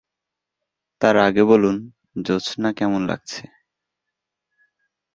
তার 1.01 1.15
আগে 1.17 1.43
বলুন, 1.43 1.75
জোছনা 2.21 2.69
কেমন 2.73 3.01
লাগছে। 3.07 3.41